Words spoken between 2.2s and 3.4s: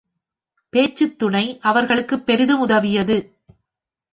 பெரிதும் உதவியது.